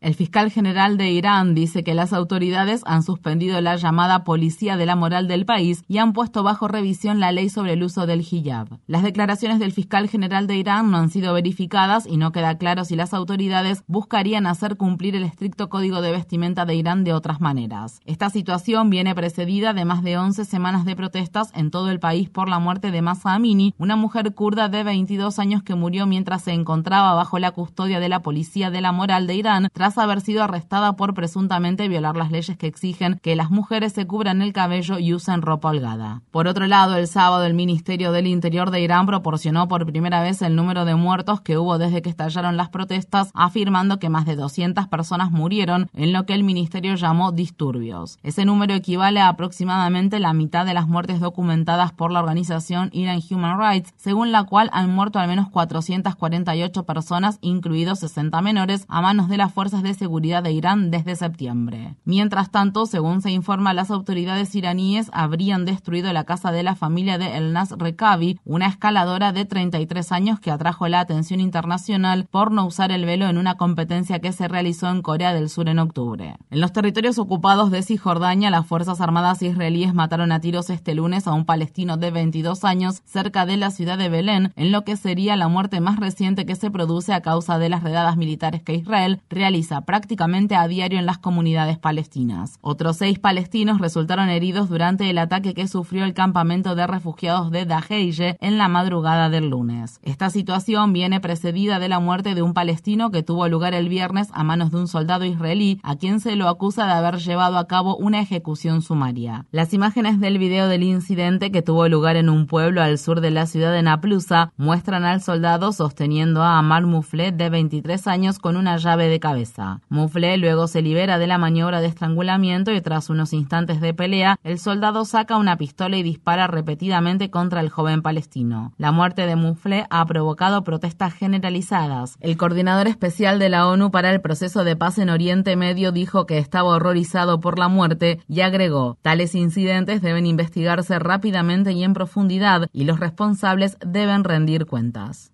El 0.00 0.14
fiscal 0.14 0.50
general 0.50 0.98
de 0.98 1.10
Irán 1.10 1.54
dice 1.54 1.82
que 1.82 1.94
las 1.94 2.12
autoridades 2.12 2.82
han 2.84 3.02
suspendido 3.02 3.60
la 3.62 3.76
llamada 3.76 4.24
policía 4.24 4.76
de 4.76 4.84
la 4.84 4.94
moral 4.94 5.26
del 5.26 5.46
país 5.46 5.84
y 5.88 5.98
han 5.98 6.12
puesto 6.12 6.42
bajo 6.42 6.68
revisión 6.68 7.18
la 7.18 7.32
ley 7.32 7.48
sobre 7.48 7.72
el 7.72 7.82
uso 7.82 8.06
del 8.06 8.20
hijab. 8.20 8.78
Las 8.86 9.02
declaraciones 9.02 9.58
del 9.58 9.72
fiscal 9.72 10.08
general 10.08 10.46
de 10.46 10.56
Irán 10.56 10.90
no 10.90 10.98
han 10.98 11.08
sido 11.08 11.32
verificadas 11.32 12.06
y 12.06 12.18
no 12.18 12.30
queda 12.30 12.58
claro 12.58 12.84
si 12.84 12.94
las 12.94 13.14
autoridades 13.14 13.84
buscarían 13.86 14.46
hacer 14.46 14.76
cumplir 14.76 15.16
el 15.16 15.24
estricto 15.24 15.70
código 15.70 16.02
de 16.02 16.12
vestimenta 16.12 16.66
de 16.66 16.74
Irán 16.74 17.02
de 17.02 17.14
otras 17.14 17.40
maneras. 17.40 18.00
Esta 18.04 18.28
situación 18.28 18.90
viene 18.90 19.14
precedida 19.14 19.72
de 19.72 19.86
más 19.86 20.02
de 20.02 20.18
11 20.18 20.44
semanas 20.44 20.84
de 20.84 20.94
protestas 20.94 21.50
en 21.54 21.70
todo 21.70 21.90
el 21.90 22.00
país 22.00 22.28
por 22.28 22.50
la 22.50 22.58
muerte 22.58 22.90
de 22.90 23.00
Masa 23.00 23.32
Amini, 23.32 23.74
una 23.78 23.96
mujer 23.96 24.34
kurda 24.34 24.68
de 24.68 24.84
22 24.84 25.38
años 25.38 25.62
que 25.62 25.74
murió 25.74 26.06
mientras 26.06 26.42
se 26.42 26.52
encontraba 26.52 27.14
bajo 27.14 27.38
la 27.38 27.52
custodia 27.52 27.98
de 27.98 28.10
la 28.10 28.20
policía 28.20 28.70
de 28.70 28.82
la 28.82 28.92
moral 28.92 29.26
de 29.26 29.36
Irán 29.36 29.68
haber 29.96 30.20
sido 30.20 30.42
arrestada 30.42 30.96
por 30.96 31.14
presuntamente 31.14 31.88
violar 31.88 32.16
las 32.16 32.30
leyes 32.30 32.56
que 32.56 32.66
exigen 32.66 33.18
que 33.22 33.36
las 33.36 33.50
mujeres 33.50 33.92
se 33.92 34.06
cubran 34.06 34.42
el 34.42 34.52
cabello 34.52 34.98
y 34.98 35.14
usen 35.14 35.42
ropa 35.42 35.68
holgada. 35.68 36.22
Por 36.30 36.48
otro 36.48 36.66
lado, 36.66 36.96
el 36.96 37.06
sábado 37.06 37.44
el 37.44 37.54
Ministerio 37.54 38.12
del 38.12 38.26
Interior 38.26 38.70
de 38.70 38.80
Irán 38.80 39.06
proporcionó 39.06 39.68
por 39.68 39.86
primera 39.86 40.22
vez 40.22 40.42
el 40.42 40.56
número 40.56 40.84
de 40.84 40.94
muertos 40.94 41.40
que 41.40 41.56
hubo 41.56 41.78
desde 41.78 42.02
que 42.02 42.10
estallaron 42.10 42.56
las 42.56 42.68
protestas, 42.68 43.30
afirmando 43.34 43.98
que 43.98 44.10
más 44.10 44.26
de 44.26 44.36
200 44.36 44.88
personas 44.88 45.30
murieron 45.30 45.88
en 45.94 46.12
lo 46.12 46.26
que 46.26 46.34
el 46.34 46.44
ministerio 46.44 46.94
llamó 46.94 47.32
disturbios. 47.32 48.18
Ese 48.22 48.44
número 48.44 48.74
equivale 48.74 49.20
a 49.20 49.28
aproximadamente 49.28 50.18
la 50.18 50.32
mitad 50.32 50.66
de 50.66 50.74
las 50.74 50.88
muertes 50.88 51.20
documentadas 51.20 51.92
por 51.92 52.10
la 52.10 52.20
organización 52.20 52.90
Iran 52.92 53.20
Human 53.30 53.58
Rights, 53.58 53.92
según 53.96 54.32
la 54.32 54.44
cual 54.44 54.70
han 54.72 54.90
muerto 54.90 55.18
al 55.18 55.28
menos 55.28 55.48
448 55.50 56.84
personas, 56.84 57.38
incluidos 57.40 58.00
60 58.00 58.40
menores, 58.42 58.86
a 58.88 59.00
manos 59.00 59.28
de 59.28 59.36
las 59.36 59.52
fuerzas 59.52 59.75
de 59.82 59.94
seguridad 59.94 60.42
de 60.42 60.52
Irán 60.52 60.90
desde 60.90 61.16
septiembre. 61.16 61.96
Mientras 62.04 62.50
tanto, 62.50 62.86
según 62.86 63.22
se 63.22 63.30
informa, 63.30 63.74
las 63.74 63.90
autoridades 63.90 64.54
iraníes 64.54 65.10
habrían 65.12 65.64
destruido 65.64 66.12
la 66.12 66.24
casa 66.24 66.52
de 66.52 66.62
la 66.62 66.74
familia 66.74 67.18
de 67.18 67.36
Elnas 67.36 67.72
Rekabi, 67.76 68.38
una 68.44 68.66
escaladora 68.66 69.32
de 69.32 69.44
33 69.44 70.12
años 70.12 70.40
que 70.40 70.50
atrajo 70.50 70.88
la 70.88 71.00
atención 71.00 71.40
internacional 71.40 72.26
por 72.30 72.52
no 72.52 72.66
usar 72.66 72.92
el 72.92 73.04
velo 73.04 73.26
en 73.26 73.38
una 73.38 73.56
competencia 73.56 74.20
que 74.20 74.32
se 74.32 74.48
realizó 74.48 74.88
en 74.88 75.02
Corea 75.02 75.32
del 75.32 75.48
Sur 75.48 75.68
en 75.68 75.78
octubre. 75.78 76.36
En 76.50 76.60
los 76.60 76.72
territorios 76.72 77.18
ocupados 77.18 77.70
de 77.70 77.82
Cisjordania, 77.82 78.50
las 78.50 78.66
Fuerzas 78.66 79.00
Armadas 79.00 79.42
israelíes 79.42 79.94
mataron 79.94 80.32
a 80.32 80.40
tiros 80.40 80.70
este 80.70 80.94
lunes 80.94 81.26
a 81.26 81.32
un 81.32 81.44
palestino 81.44 81.96
de 81.96 82.10
22 82.10 82.64
años 82.64 83.02
cerca 83.04 83.46
de 83.46 83.56
la 83.56 83.70
ciudad 83.70 83.98
de 83.98 84.08
Belén, 84.08 84.52
en 84.56 84.72
lo 84.72 84.84
que 84.84 84.96
sería 84.96 85.36
la 85.36 85.48
muerte 85.48 85.80
más 85.80 85.98
reciente 85.98 86.46
que 86.46 86.56
se 86.56 86.70
produce 86.70 87.12
a 87.12 87.20
causa 87.20 87.58
de 87.58 87.68
las 87.68 87.82
redadas 87.82 88.16
militares 88.16 88.62
que 88.62 88.74
Israel 88.74 89.20
realizó 89.28 89.65
prácticamente 89.84 90.54
a 90.54 90.68
diario 90.68 90.98
en 90.98 91.06
las 91.06 91.18
comunidades 91.18 91.78
palestinas. 91.78 92.58
Otros 92.60 92.96
seis 92.96 93.18
palestinos 93.18 93.80
resultaron 93.80 94.28
heridos 94.28 94.68
durante 94.68 95.10
el 95.10 95.18
ataque 95.18 95.54
que 95.54 95.68
sufrió 95.68 96.04
el 96.04 96.14
campamento 96.14 96.74
de 96.74 96.86
refugiados 96.86 97.50
de 97.50 97.66
Daheije 97.66 98.36
en 98.40 98.58
la 98.58 98.68
madrugada 98.68 99.28
del 99.28 99.48
lunes. 99.48 100.00
Esta 100.02 100.30
situación 100.30 100.92
viene 100.92 101.20
precedida 101.20 101.78
de 101.78 101.88
la 101.88 102.00
muerte 102.00 102.34
de 102.34 102.42
un 102.42 102.54
palestino 102.54 103.10
que 103.10 103.22
tuvo 103.22 103.48
lugar 103.48 103.74
el 103.74 103.88
viernes 103.88 104.28
a 104.32 104.44
manos 104.44 104.70
de 104.70 104.78
un 104.78 104.88
soldado 104.88 105.24
israelí, 105.24 105.80
a 105.82 105.96
quien 105.96 106.20
se 106.20 106.36
lo 106.36 106.48
acusa 106.48 106.86
de 106.86 106.92
haber 106.92 107.18
llevado 107.18 107.58
a 107.58 107.66
cabo 107.66 107.96
una 107.96 108.20
ejecución 108.20 108.82
sumaria. 108.82 109.46
Las 109.50 109.74
imágenes 109.74 110.20
del 110.20 110.38
video 110.38 110.68
del 110.68 110.82
incidente 110.82 111.50
que 111.50 111.62
tuvo 111.62 111.88
lugar 111.88 112.16
en 112.16 112.28
un 112.28 112.46
pueblo 112.46 112.82
al 112.82 112.98
sur 112.98 113.20
de 113.20 113.30
la 113.30 113.46
ciudad 113.46 113.72
de 113.72 113.82
Naplusa 113.82 114.52
muestran 114.56 115.04
al 115.04 115.20
soldado 115.20 115.72
sosteniendo 115.72 116.42
a 116.42 116.58
Amar 116.58 116.86
Mufle 116.86 117.32
de 117.32 117.50
23 117.50 118.06
años 118.06 118.38
con 118.38 118.56
una 118.56 118.76
llave 118.76 119.08
de 119.08 119.20
cabeza. 119.20 119.55
Mufle 119.88 120.36
luego 120.36 120.66
se 120.68 120.82
libera 120.82 121.18
de 121.18 121.26
la 121.26 121.38
maniobra 121.38 121.80
de 121.80 121.86
estrangulamiento 121.86 122.72
y 122.72 122.80
tras 122.80 123.10
unos 123.10 123.32
instantes 123.32 123.80
de 123.80 123.94
pelea, 123.94 124.38
el 124.44 124.58
soldado 124.58 125.04
saca 125.04 125.36
una 125.36 125.56
pistola 125.56 125.96
y 125.96 126.02
dispara 126.02 126.46
repetidamente 126.46 127.30
contra 127.30 127.60
el 127.60 127.70
joven 127.70 128.02
palestino. 128.02 128.72
La 128.78 128.92
muerte 128.92 129.26
de 129.26 129.36
Mufle 129.36 129.86
ha 129.90 130.04
provocado 130.06 130.62
protestas 130.64 131.14
generalizadas. 131.14 132.16
El 132.20 132.36
coordinador 132.36 132.88
especial 132.88 133.38
de 133.38 133.48
la 133.48 133.66
ONU 133.66 133.90
para 133.90 134.12
el 134.12 134.20
proceso 134.20 134.64
de 134.64 134.76
paz 134.76 134.98
en 134.98 135.10
Oriente 135.10 135.56
Medio 135.56 135.92
dijo 135.92 136.26
que 136.26 136.38
estaba 136.38 136.70
horrorizado 136.70 137.40
por 137.40 137.58
la 137.58 137.68
muerte 137.68 138.20
y 138.28 138.40
agregó, 138.40 138.98
tales 139.02 139.34
incidentes 139.34 140.02
deben 140.02 140.26
investigarse 140.26 140.98
rápidamente 140.98 141.72
y 141.72 141.84
en 141.84 141.94
profundidad 141.94 142.68
y 142.72 142.84
los 142.84 143.00
responsables 143.00 143.76
deben 143.80 144.24
rendir 144.24 144.66
cuentas. 144.66 145.32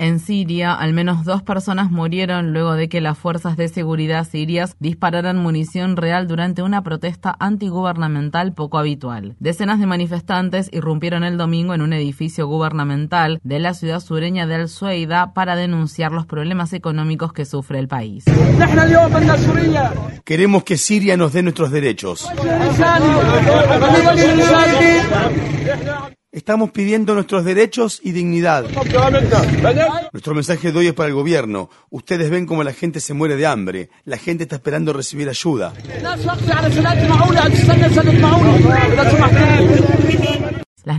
En 0.00 0.18
Siria, 0.18 0.72
al 0.72 0.94
menos 0.94 1.26
dos 1.26 1.42
personas 1.42 1.90
murieron 1.90 2.54
luego 2.54 2.72
de 2.72 2.88
que 2.88 3.02
las 3.02 3.18
fuerzas 3.18 3.58
de 3.58 3.68
seguridad 3.68 4.26
sirias 4.26 4.74
dispararan 4.78 5.36
munición 5.36 5.98
real 5.98 6.26
durante 6.26 6.62
una 6.62 6.82
protesta 6.82 7.36
antigubernamental 7.38 8.54
poco 8.54 8.78
habitual. 8.78 9.36
Decenas 9.40 9.78
de 9.78 9.84
manifestantes 9.84 10.70
irrumpieron 10.72 11.22
el 11.22 11.36
domingo 11.36 11.74
en 11.74 11.82
un 11.82 11.92
edificio 11.92 12.46
gubernamental 12.46 13.40
de 13.44 13.58
la 13.58 13.74
ciudad 13.74 14.00
sureña 14.00 14.46
de 14.46 14.54
Al-Sueida 14.54 15.34
para 15.34 15.54
denunciar 15.54 16.12
los 16.12 16.24
problemas 16.24 16.72
económicos 16.72 17.34
que 17.34 17.44
sufre 17.44 17.78
el 17.78 17.86
país. 17.86 18.24
Queremos 20.24 20.64
que 20.64 20.78
Siria 20.78 21.18
nos 21.18 21.34
dé 21.34 21.42
nuestros 21.42 21.70
derechos. 21.70 22.26
Estamos 26.32 26.70
pidiendo 26.70 27.12
nuestros 27.14 27.44
derechos 27.44 28.00
y 28.04 28.12
dignidad. 28.12 28.64
Nuestro 30.12 30.32
mensaje 30.32 30.70
de 30.70 30.78
hoy 30.78 30.86
es 30.86 30.92
para 30.92 31.08
el 31.08 31.14
gobierno. 31.14 31.70
Ustedes 31.90 32.30
ven 32.30 32.46
cómo 32.46 32.62
la 32.62 32.72
gente 32.72 33.00
se 33.00 33.14
muere 33.14 33.34
de 33.34 33.46
hambre. 33.48 33.90
La 34.04 34.16
gente 34.16 34.44
está 34.44 34.54
esperando 34.54 34.92
recibir 34.92 35.28
ayuda. 35.28 35.72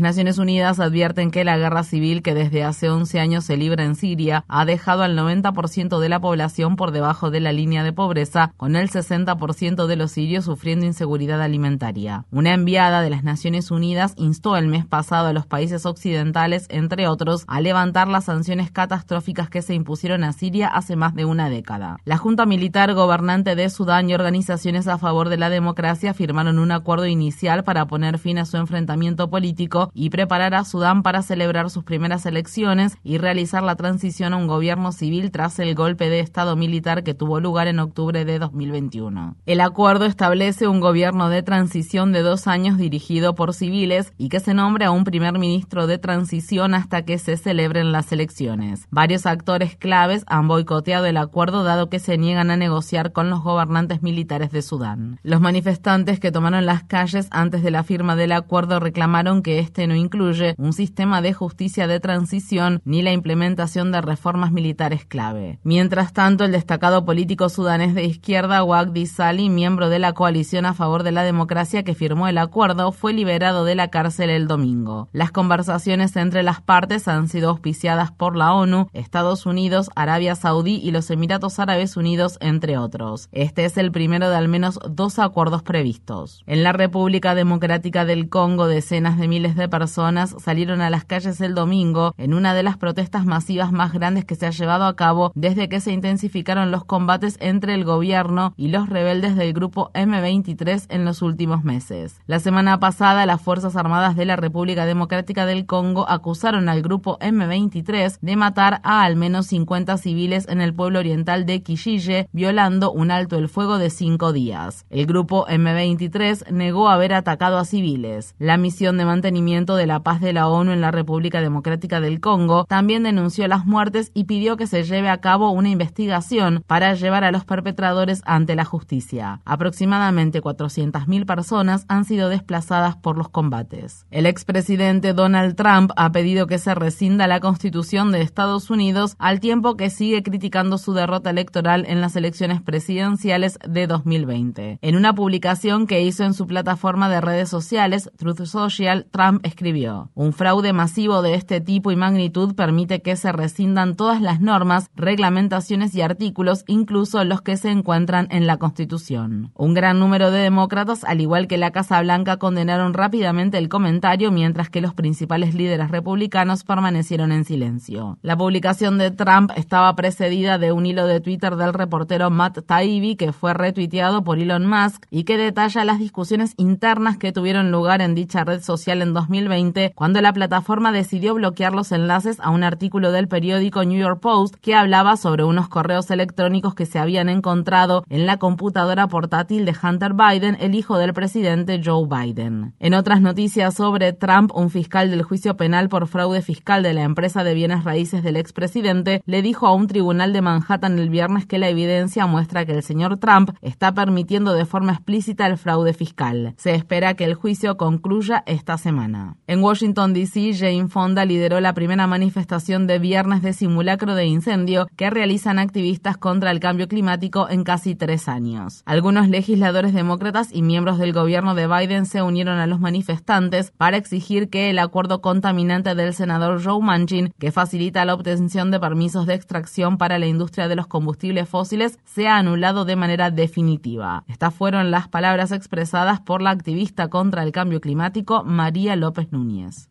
Naciones 0.01 0.37
Unidas 0.37 0.79
advierten 0.79 1.31
que 1.31 1.43
la 1.43 1.57
guerra 1.57 1.83
civil 1.83 2.21
que 2.21 2.33
desde 2.33 2.63
hace 2.63 2.89
11 2.89 3.19
años 3.19 3.45
se 3.45 3.57
libra 3.57 3.83
en 3.83 3.95
Siria 3.95 4.43
ha 4.47 4.65
dejado 4.65 5.03
al 5.03 5.17
90% 5.17 5.99
de 5.99 6.09
la 6.09 6.19
población 6.19 6.75
por 6.75 6.91
debajo 6.91 7.31
de 7.31 7.39
la 7.39 7.51
línea 7.51 7.83
de 7.83 7.93
pobreza, 7.93 8.53
con 8.57 8.75
el 8.75 8.89
60% 8.89 9.85
de 9.85 9.95
los 9.95 10.11
sirios 10.11 10.45
sufriendo 10.45 10.85
inseguridad 10.85 11.41
alimentaria. 11.41 12.25
Una 12.31 12.53
enviada 12.53 13.01
de 13.01 13.09
las 13.09 13.23
Naciones 13.23 13.71
Unidas 13.71 14.13
instó 14.17 14.57
el 14.57 14.67
mes 14.67 14.85
pasado 14.85 15.27
a 15.27 15.33
los 15.33 15.45
países 15.45 15.85
occidentales, 15.85 16.65
entre 16.69 17.07
otros, 17.07 17.43
a 17.47 17.61
levantar 17.61 18.07
las 18.07 18.25
sanciones 18.25 18.71
catastróficas 18.71 19.49
que 19.49 19.61
se 19.61 19.73
impusieron 19.73 20.23
a 20.23 20.33
Siria 20.33 20.67
hace 20.67 20.95
más 20.95 21.13
de 21.13 21.25
una 21.25 21.49
década. 21.49 21.97
La 22.05 22.17
Junta 22.17 22.45
Militar 22.45 22.93
Gobernante 22.93 23.55
de 23.55 23.69
Sudán 23.69 24.09
y 24.09 24.13
organizaciones 24.13 24.87
a 24.87 24.97
favor 24.97 25.29
de 25.29 25.37
la 25.37 25.49
democracia 25.49 26.13
firmaron 26.13 26.59
un 26.59 26.71
acuerdo 26.71 27.05
inicial 27.05 27.63
para 27.63 27.85
poner 27.85 28.17
fin 28.17 28.39
a 28.39 28.45
su 28.45 28.57
enfrentamiento 28.57 29.29
político 29.29 29.90
y 29.93 30.09
preparar 30.09 30.53
a 30.53 30.63
Sudán 30.63 31.03
para 31.03 31.21
celebrar 31.21 31.69
sus 31.69 31.83
primeras 31.83 32.25
elecciones 32.25 32.97
y 33.03 33.17
realizar 33.17 33.63
la 33.63 33.75
transición 33.75 34.33
a 34.33 34.37
un 34.37 34.47
gobierno 34.47 34.91
civil 34.91 35.31
tras 35.31 35.59
el 35.59 35.75
golpe 35.75 36.09
de 36.09 36.19
Estado 36.19 36.55
militar 36.55 37.03
que 37.03 37.13
tuvo 37.13 37.39
lugar 37.39 37.67
en 37.67 37.79
octubre 37.79 38.25
de 38.25 38.39
2021. 38.39 39.35
El 39.45 39.61
acuerdo 39.61 40.05
establece 40.05 40.67
un 40.67 40.79
gobierno 40.79 41.29
de 41.29 41.43
transición 41.43 42.11
de 42.11 42.21
dos 42.21 42.47
años 42.47 42.77
dirigido 42.77 43.35
por 43.35 43.53
civiles 43.53 44.13
y 44.17 44.29
que 44.29 44.39
se 44.39 44.53
nombre 44.53 44.85
a 44.85 44.91
un 44.91 45.03
primer 45.03 45.37
ministro 45.37 45.87
de 45.87 45.97
transición 45.97 46.73
hasta 46.73 47.03
que 47.03 47.17
se 47.17 47.37
celebren 47.37 47.91
las 47.91 48.11
elecciones. 48.11 48.87
Varios 48.89 49.25
actores 49.25 49.75
claves 49.75 50.23
han 50.27 50.47
boicoteado 50.47 51.05
el 51.05 51.17
acuerdo 51.17 51.63
dado 51.63 51.89
que 51.89 51.99
se 51.99 52.17
niegan 52.17 52.51
a 52.51 52.57
negociar 52.57 53.11
con 53.11 53.29
los 53.29 53.41
gobernantes 53.41 54.01
militares 54.01 54.51
de 54.51 54.61
Sudán. 54.61 55.19
Los 55.23 55.41
manifestantes 55.41 56.19
que 56.19 56.31
tomaron 56.31 56.65
las 56.65 56.83
calles 56.83 57.27
antes 57.31 57.63
de 57.63 57.71
la 57.71 57.83
firma 57.83 58.15
del 58.15 58.31
acuerdo 58.31 58.79
reclamaron 58.79 59.41
que 59.41 59.59
este 59.59 59.80
no 59.87 59.95
incluye 59.95 60.55
un 60.57 60.73
sistema 60.73 61.21
de 61.21 61.33
justicia 61.33 61.87
de 61.87 61.99
transición 61.99 62.81
ni 62.85 63.01
la 63.01 63.11
implementación 63.11 63.91
de 63.91 64.01
reformas 64.01 64.51
militares 64.51 65.05
clave. 65.05 65.59
Mientras 65.63 66.13
tanto, 66.13 66.43
el 66.43 66.51
destacado 66.51 67.05
político 67.05 67.49
sudanés 67.49 67.95
de 67.95 68.05
izquierda, 68.05 68.63
Wagdi 68.63 69.05
Sali, 69.05 69.49
miembro 69.49 69.89
de 69.89 69.99
la 69.99 70.13
coalición 70.13 70.65
a 70.65 70.73
favor 70.73 71.03
de 71.03 71.11
la 71.11 71.23
democracia 71.23 71.83
que 71.83 71.95
firmó 71.95 72.27
el 72.27 72.37
acuerdo, 72.37 72.91
fue 72.91 73.13
liberado 73.13 73.65
de 73.65 73.75
la 73.75 73.89
cárcel 73.89 74.29
el 74.29 74.47
domingo. 74.47 75.09
Las 75.11 75.31
conversaciones 75.31 76.15
entre 76.15 76.43
las 76.43 76.61
partes 76.61 77.07
han 77.07 77.27
sido 77.27 77.49
auspiciadas 77.49 78.11
por 78.11 78.35
la 78.35 78.53
ONU, 78.53 78.89
Estados 78.93 79.45
Unidos, 79.45 79.89
Arabia 79.95 80.35
Saudí 80.35 80.75
y 80.75 80.91
los 80.91 81.09
Emiratos 81.09 81.59
Árabes 81.59 81.97
Unidos, 81.97 82.37
entre 82.41 82.77
otros. 82.77 83.29
Este 83.31 83.65
es 83.65 83.77
el 83.77 83.91
primero 83.91 84.29
de 84.29 84.35
al 84.35 84.47
menos 84.47 84.79
dos 84.89 85.19
acuerdos 85.19 85.63
previstos. 85.63 86.43
En 86.45 86.63
la 86.63 86.73
República 86.73 87.35
Democrática 87.35 88.05
del 88.05 88.29
Congo, 88.29 88.67
decenas 88.67 89.17
de 89.17 89.27
miles 89.27 89.55
de 89.55 89.69
personas 89.71 90.35
salieron 90.37 90.81
a 90.81 90.91
las 90.91 91.05
calles 91.05 91.41
el 91.41 91.55
domingo 91.55 92.13
en 92.17 92.35
una 92.35 92.53
de 92.53 92.61
las 92.61 92.77
protestas 92.77 93.25
masivas 93.25 93.71
más 93.71 93.91
grandes 93.91 94.25
que 94.25 94.35
se 94.35 94.45
ha 94.45 94.51
llevado 94.51 94.85
a 94.85 94.95
cabo 94.95 95.31
desde 95.33 95.67
que 95.67 95.79
se 95.79 95.91
intensificaron 95.91 96.69
los 96.69 96.85
combates 96.85 97.37
entre 97.39 97.73
el 97.73 97.83
gobierno 97.83 98.53
y 98.57 98.67
los 98.67 98.87
rebeldes 98.87 99.35
del 99.35 99.53
grupo 99.53 99.89
M23 99.93 100.85
en 100.89 101.05
los 101.05 101.23
últimos 101.23 101.63
meses. 101.63 102.19
La 102.27 102.39
semana 102.39 102.79
pasada, 102.79 103.25
las 103.25 103.41
Fuerzas 103.41 103.75
Armadas 103.75 104.15
de 104.15 104.25
la 104.25 104.35
República 104.35 104.85
Democrática 104.85 105.45
del 105.45 105.65
Congo 105.65 106.07
acusaron 106.07 106.69
al 106.69 106.81
grupo 106.81 107.17
M23 107.19 108.19
de 108.21 108.35
matar 108.35 108.81
a 108.83 109.03
al 109.03 109.15
menos 109.15 109.47
50 109.47 109.97
civiles 109.97 110.47
en 110.47 110.61
el 110.61 110.73
pueblo 110.73 110.99
oriental 110.99 111.45
de 111.45 111.63
Kijije, 111.63 112.27
violando 112.31 112.91
un 112.91 113.09
alto 113.09 113.37
el 113.37 113.49
fuego 113.49 113.77
de 113.77 113.89
cinco 113.89 114.33
días. 114.33 114.85
El 114.89 115.05
grupo 115.05 115.45
M23 115.47 116.51
negó 116.51 116.89
haber 116.89 117.13
atacado 117.13 117.57
a 117.57 117.65
civiles. 117.65 118.35
La 118.37 118.57
misión 118.57 118.97
de 118.97 119.05
mantenimiento 119.05 119.60
de 119.65 119.85
la 119.85 120.01
Paz 120.01 120.21
de 120.21 120.33
la 120.33 120.47
ONU 120.47 120.71
en 120.71 120.81
la 120.81 120.91
República 120.91 121.41
Democrática 121.41 122.01
del 122.01 122.19
Congo, 122.19 122.65
también 122.65 123.03
denunció 123.03 123.47
las 123.47 123.65
muertes 123.65 124.11
y 124.13 124.25
pidió 124.25 124.57
que 124.57 124.67
se 124.67 124.83
lleve 124.83 125.09
a 125.09 125.21
cabo 125.21 125.51
una 125.51 125.69
investigación 125.69 126.63
para 126.67 126.93
llevar 126.95 127.23
a 127.23 127.31
los 127.31 127.45
perpetradores 127.45 128.21
ante 128.25 128.55
la 128.55 128.65
justicia. 128.65 129.41
Aproximadamente 129.45 130.41
400.000 130.41 131.25
personas 131.25 131.85
han 131.87 132.05
sido 132.05 132.29
desplazadas 132.29 132.95
por 132.95 133.17
los 133.17 133.29
combates. 133.29 134.05
El 134.09 134.25
expresidente 134.25 135.13
Donald 135.13 135.55
Trump 135.55 135.91
ha 135.95 136.11
pedido 136.11 136.47
que 136.47 136.57
se 136.57 136.75
rescinda 136.75 137.27
la 137.27 137.39
Constitución 137.39 138.11
de 138.11 138.21
Estados 138.21 138.69
Unidos 138.69 139.15
al 139.19 139.39
tiempo 139.39 139.77
que 139.77 139.89
sigue 139.89 140.23
criticando 140.23 140.77
su 140.77 140.93
derrota 140.93 141.29
electoral 141.29 141.85
en 141.87 142.01
las 142.01 142.15
elecciones 142.15 142.61
presidenciales 142.61 143.59
de 143.67 143.87
2020. 143.87 144.79
En 144.81 144.95
una 144.95 145.13
publicación 145.13 145.87
que 145.87 146.01
hizo 146.01 146.23
en 146.23 146.33
su 146.33 146.47
plataforma 146.47 147.09
de 147.09 147.21
redes 147.21 147.49
sociales, 147.49 148.09
Truth 148.17 148.45
Social, 148.45 149.07
Trump 149.11 149.45
escribió, 149.51 150.09
un 150.15 150.33
fraude 150.33 150.73
masivo 150.73 151.21
de 151.21 151.35
este 151.35 151.61
tipo 151.61 151.91
y 151.91 151.95
magnitud 151.95 152.55
permite 152.55 153.01
que 153.01 153.15
se 153.15 153.31
rescindan 153.31 153.95
todas 153.95 154.21
las 154.21 154.41
normas, 154.41 154.89
reglamentaciones 154.95 155.93
y 155.93 156.01
artículos, 156.01 156.63
incluso 156.67 157.23
los 157.23 157.41
que 157.41 157.57
se 157.57 157.69
encuentran 157.69 158.27
en 158.31 158.47
la 158.47 158.57
Constitución. 158.57 159.51
Un 159.55 159.73
gran 159.73 159.99
número 159.99 160.31
de 160.31 160.39
demócratas, 160.39 161.03
al 161.03 161.21
igual 161.21 161.47
que 161.47 161.57
la 161.57 161.71
Casa 161.71 162.01
Blanca, 162.01 162.37
condenaron 162.37 162.93
rápidamente 162.93 163.57
el 163.57 163.69
comentario, 163.69 164.31
mientras 164.31 164.69
que 164.69 164.81
los 164.81 164.93
principales 164.93 165.53
líderes 165.53 165.91
republicanos 165.91 166.63
permanecieron 166.63 167.31
en 167.31 167.43
silencio. 167.43 168.17
La 168.21 168.37
publicación 168.37 168.97
de 168.97 169.11
Trump 169.11 169.51
estaba 169.55 169.95
precedida 169.95 170.57
de 170.57 170.71
un 170.71 170.85
hilo 170.85 171.05
de 171.05 171.19
Twitter 171.19 171.55
del 171.55 171.73
reportero 171.73 172.29
Matt 172.29 172.65
Taibbi 172.65 173.15
que 173.15 173.33
fue 173.33 173.53
retuiteado 173.53 174.23
por 174.23 174.39
Elon 174.39 174.65
Musk 174.65 175.05
y 175.09 175.23
que 175.25 175.37
detalla 175.37 175.85
las 175.85 175.99
discusiones 175.99 176.53
internas 176.57 177.17
que 177.17 177.31
tuvieron 177.31 177.71
lugar 177.71 178.01
en 178.01 178.15
dicha 178.15 178.43
red 178.43 178.61
social 178.61 179.01
en 179.01 179.13
2020, 179.41 179.93
cuando 179.95 180.21
la 180.21 180.33
plataforma 180.33 180.91
decidió 180.91 181.33
bloquear 181.33 181.73
los 181.73 181.91
enlaces 181.91 182.39
a 182.39 182.49
un 182.49 182.63
artículo 182.63 183.11
del 183.11 183.27
periódico 183.27 183.83
New 183.83 183.99
York 183.99 184.19
Post 184.19 184.55
que 184.61 184.75
hablaba 184.75 185.17
sobre 185.17 185.43
unos 185.43 185.67
correos 185.67 186.09
electrónicos 186.11 186.75
que 186.75 186.85
se 186.85 186.99
habían 186.99 187.29
encontrado 187.29 188.03
en 188.09 188.25
la 188.25 188.37
computadora 188.37 189.07
portátil 189.07 189.65
de 189.65 189.75
Hunter 189.81 190.13
Biden, 190.13 190.57
el 190.59 190.75
hijo 190.75 190.97
del 190.97 191.13
presidente 191.13 191.81
Joe 191.83 192.07
Biden. 192.07 192.73
En 192.79 192.93
otras 192.93 193.21
noticias 193.21 193.75
sobre 193.75 194.13
Trump, 194.13 194.51
un 194.55 194.69
fiscal 194.69 195.09
del 195.09 195.23
juicio 195.23 195.57
penal 195.57 195.89
por 195.89 196.07
fraude 196.07 196.41
fiscal 196.41 196.83
de 196.83 196.93
la 196.93 197.03
empresa 197.03 197.43
de 197.43 197.53
bienes 197.53 197.83
raíces 197.83 198.23
del 198.23 198.37
expresidente 198.37 199.21
le 199.25 199.41
dijo 199.41 199.67
a 199.67 199.73
un 199.73 199.87
tribunal 199.87 200.33
de 200.33 200.41
Manhattan 200.41 200.99
el 200.99 201.09
viernes 201.09 201.45
que 201.45 201.59
la 201.59 201.69
evidencia 201.69 202.25
muestra 202.25 202.65
que 202.65 202.73
el 202.73 202.83
señor 202.83 203.17
Trump 203.17 203.51
está 203.61 203.93
permitiendo 203.93 204.53
de 204.53 204.65
forma 204.65 204.93
explícita 204.93 205.47
el 205.47 205.57
fraude 205.57 205.93
fiscal. 205.93 206.53
Se 206.57 206.75
espera 206.75 207.13
que 207.13 207.25
el 207.25 207.35
juicio 207.35 207.77
concluya 207.77 208.43
esta 208.45 208.77
semana. 208.77 209.20
En 209.47 209.63
Washington, 209.63 210.13
D.C., 210.13 210.53
Jane 210.53 210.87
Fonda 210.87 211.25
lideró 211.25 211.59
la 211.59 211.73
primera 211.73 212.07
manifestación 212.07 212.87
de 212.87 212.99
viernes 212.99 213.41
de 213.41 213.53
simulacro 213.53 214.15
de 214.15 214.25
incendio 214.25 214.87
que 214.95 215.09
realizan 215.09 215.59
activistas 215.59 216.17
contra 216.17 216.51
el 216.51 216.59
cambio 216.59 216.87
climático 216.87 217.49
en 217.49 217.63
casi 217.63 217.95
tres 217.95 218.27
años. 218.27 218.83
Algunos 218.85 219.29
legisladores 219.29 219.93
demócratas 219.93 220.49
y 220.51 220.61
miembros 220.61 220.97
del 220.97 221.13
gobierno 221.13 221.55
de 221.55 221.67
Biden 221.67 222.05
se 222.05 222.21
unieron 222.21 222.59
a 222.59 222.67
los 222.67 222.79
manifestantes 222.79 223.71
para 223.77 223.97
exigir 223.97 224.49
que 224.49 224.69
el 224.69 224.79
acuerdo 224.79 225.21
contaminante 225.21 225.95
del 225.95 226.13
senador 226.13 226.63
Joe 226.63 226.81
Manchin, 226.81 227.33
que 227.39 227.51
facilita 227.51 228.05
la 228.05 228.13
obtención 228.13 228.71
de 228.71 228.79
permisos 228.79 229.25
de 229.25 229.33
extracción 229.33 229.97
para 229.97 230.19
la 230.19 230.27
industria 230.27 230.67
de 230.67 230.75
los 230.75 230.87
combustibles 230.87 231.49
fósiles, 231.49 231.99
sea 232.05 232.37
anulado 232.37 232.85
de 232.85 232.95
manera 232.95 233.31
definitiva. 233.31 234.23
Estas 234.27 234.53
fueron 234.53 234.91
las 234.91 235.07
palabras 235.07 235.51
expresadas 235.51 236.19
por 236.19 236.41
la 236.41 236.51
activista 236.51 237.09
contra 237.09 237.43
el 237.43 237.51
cambio 237.51 237.81
climático 237.81 238.43
María 238.43 238.95
López 239.11 239.31
Núñez. 239.33 239.89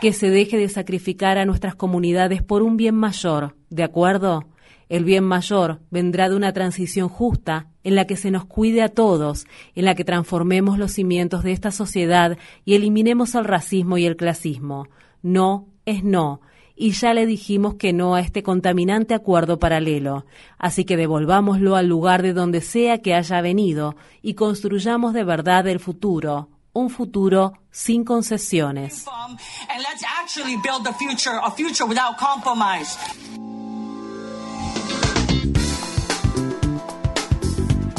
Que 0.00 0.12
se 0.14 0.30
deje 0.30 0.56
de 0.56 0.68
sacrificar 0.70 1.36
a 1.36 1.44
nuestras 1.44 1.74
comunidades 1.74 2.42
por 2.42 2.62
un 2.62 2.78
bien 2.78 2.94
mayor, 2.94 3.54
¿de 3.68 3.82
acuerdo? 3.82 4.44
El 4.88 5.04
bien 5.04 5.24
mayor 5.24 5.82
vendrá 5.90 6.30
de 6.30 6.36
una 6.36 6.54
transición 6.54 7.10
justa 7.10 7.68
en 7.84 7.96
la 7.96 8.06
que 8.06 8.16
se 8.16 8.30
nos 8.30 8.46
cuide 8.46 8.82
a 8.82 8.88
todos, 8.88 9.46
en 9.74 9.84
la 9.84 9.94
que 9.94 10.04
transformemos 10.04 10.78
los 10.78 10.92
cimientos 10.92 11.42
de 11.42 11.52
esta 11.52 11.70
sociedad 11.70 12.38
y 12.64 12.74
eliminemos 12.74 13.34
el 13.34 13.44
racismo 13.44 13.98
y 13.98 14.06
el 14.06 14.16
clasismo. 14.16 14.88
No 15.22 15.66
es 15.84 16.02
no, 16.02 16.40
y 16.76 16.92
ya 16.92 17.12
le 17.14 17.26
dijimos 17.26 17.74
que 17.74 17.92
no 17.94 18.14
a 18.14 18.20
este 18.20 18.42
contaminante 18.42 19.14
acuerdo 19.14 19.58
paralelo. 19.58 20.26
Así 20.58 20.84
que 20.84 20.98
devolvámoslo 20.98 21.74
al 21.74 21.86
lugar 21.86 22.22
de 22.22 22.34
donde 22.34 22.60
sea 22.60 22.98
que 22.98 23.14
haya 23.14 23.40
venido 23.40 23.96
y 24.22 24.34
construyamos 24.34 25.14
de 25.14 25.24
verdad 25.24 25.66
el 25.66 25.80
futuro, 25.80 26.50
un 26.74 26.90
futuro 26.90 27.54
sin 27.70 28.04
concesiones. 28.04 29.06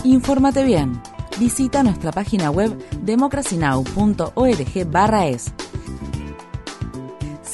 Infórmate 0.04 0.64
bien. 0.64 1.02
Visita 1.40 1.82
nuestra 1.84 2.12
página 2.12 2.50
web 2.50 2.76
democracynow.org/es. 3.02 5.54